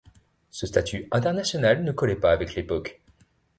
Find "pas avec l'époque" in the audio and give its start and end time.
2.15-2.99